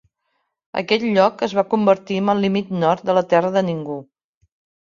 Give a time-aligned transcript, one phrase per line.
[0.81, 4.03] Aquest lloc es va convertir en el límit nord de la terra de ningú.